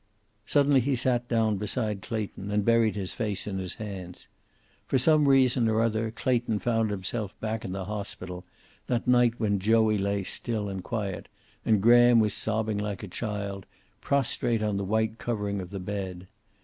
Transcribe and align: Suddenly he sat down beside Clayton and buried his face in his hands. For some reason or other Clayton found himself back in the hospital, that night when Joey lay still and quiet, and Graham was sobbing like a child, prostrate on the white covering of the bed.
Suddenly 0.47 0.79
he 0.79 0.95
sat 0.95 1.27
down 1.27 1.57
beside 1.57 2.01
Clayton 2.01 2.49
and 2.49 2.65
buried 2.65 2.95
his 2.95 3.13
face 3.13 3.45
in 3.45 3.59
his 3.59 3.75
hands. 3.75 4.27
For 4.87 4.97
some 4.97 5.27
reason 5.27 5.67
or 5.69 5.83
other 5.83 6.09
Clayton 6.09 6.57
found 6.57 6.89
himself 6.89 7.39
back 7.39 7.63
in 7.63 7.71
the 7.71 7.85
hospital, 7.85 8.43
that 8.87 9.07
night 9.07 9.35
when 9.37 9.59
Joey 9.59 9.99
lay 9.99 10.23
still 10.23 10.69
and 10.69 10.83
quiet, 10.83 11.27
and 11.65 11.83
Graham 11.83 12.19
was 12.19 12.33
sobbing 12.33 12.79
like 12.79 13.03
a 13.03 13.07
child, 13.07 13.67
prostrate 14.01 14.63
on 14.63 14.77
the 14.77 14.83
white 14.83 15.19
covering 15.19 15.61
of 15.61 15.69
the 15.69 15.79
bed. 15.79 16.27